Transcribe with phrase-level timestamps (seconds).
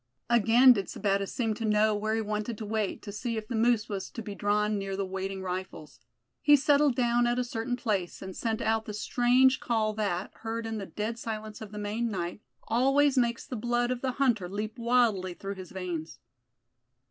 [0.31, 3.55] Again did Sebattis seem to know where he wanted to wait to see if the
[3.55, 5.99] moose was to be drawn near the waiting rifles.
[6.41, 10.65] He settled down at a certain place, and sent out the strange call that, heard
[10.65, 14.49] in the dead silence of the Maine night, always makes the blood of the hunter
[14.49, 16.17] leap wildly through his veins.